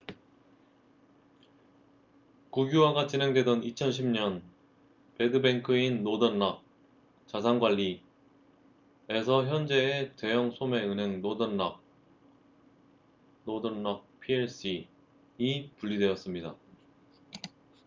국유화가 2.49 3.05
진행되던 3.05 3.61
2010년 3.61 4.41
'배드뱅크'인 5.19 6.01
노던 6.01 6.39
락자산 6.39 7.59
관리에서 7.59 8.01
현재의 9.45 10.15
대형 10.15 10.49
소매 10.49 10.79
은행 10.85 11.21
노던 11.21 11.55
락northern 11.55 13.85
rock 13.85 14.03
plc이 14.21 15.69
분리되었습니다 15.77 16.55